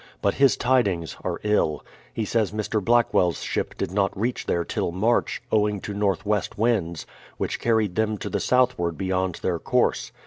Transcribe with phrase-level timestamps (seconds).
[0.19, 1.85] But his tidings are ill.
[2.11, 2.83] He says Mr.
[2.83, 7.05] Blackwell's ship did not* reach there till March, owing to northwest winds,
[7.37, 10.11] which carried them to the southward beyond their course.